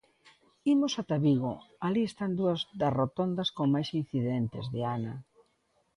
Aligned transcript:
Imos 0.73 0.93
ata 1.01 1.17
Vigo, 1.25 1.53
alí 1.85 2.03
están 2.07 2.31
dúas 2.39 2.61
das 2.79 2.95
rotondas 2.99 3.49
con 3.57 3.67
máis 3.75 3.89
incidentes, 4.01 4.65
Diana... 4.75 5.13